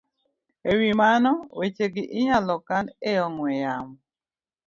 E 0.71 0.71
wi 0.79 0.89
mano, 1.01 1.31
wechegi 1.57 2.03
inyalo 2.19 2.55
kan 2.67 2.85
e 3.11 3.13
ong'we 3.25 3.51
yamo 3.63 3.95